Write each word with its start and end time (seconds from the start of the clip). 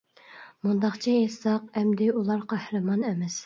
مۇنداقچە 0.67 1.13
ئېيتساق، 1.19 1.69
ئەمدى 1.81 2.11
ئۇلار 2.17 2.45
قەھرىمان 2.55 3.09
ئەمەس. 3.13 3.39